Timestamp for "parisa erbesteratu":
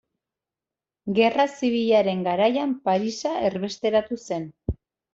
2.91-4.23